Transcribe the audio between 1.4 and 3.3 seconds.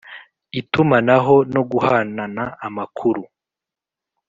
no guhanana amakuru